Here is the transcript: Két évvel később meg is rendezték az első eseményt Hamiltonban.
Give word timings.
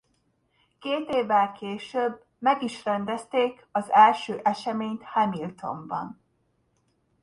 Két 0.79 1.09
évvel 1.09 1.51
később 1.51 2.25
meg 2.39 2.63
is 2.63 2.83
rendezték 2.85 3.67
az 3.71 3.91
első 3.91 4.39
eseményt 4.43 5.03
Hamiltonban. 5.03 6.21